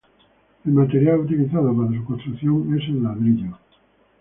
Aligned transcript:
El 0.65 0.71
material 0.73 1.19
utilizado 1.19 1.77
para 1.77 1.95
su 1.95 2.03
construcción 2.03 2.75
es 2.75 2.89
el 2.89 3.03
ladrillo. 3.03 3.55